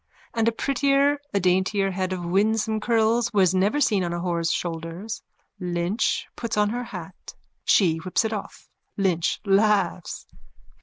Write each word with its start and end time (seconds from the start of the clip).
And 0.33 0.47
a 0.47 0.51
prettier, 0.51 1.19
a 1.31 1.39
daintier 1.39 1.91
head 1.91 2.11
of 2.11 2.25
winsome 2.25 2.79
curls 2.79 3.31
was 3.33 3.53
never 3.53 3.79
seen 3.79 4.03
on 4.03 4.13
a 4.13 4.19
whore's 4.19 4.51
shoulders. 4.51 5.21
Lynch 5.59 6.25
puts 6.35 6.57
on 6.57 6.69
her 6.71 6.85
hat. 6.85 7.35
She 7.65 7.97
whips 7.97 8.25
it 8.25 8.33
off.)_ 8.33 8.67
LYNCH: 8.97 9.41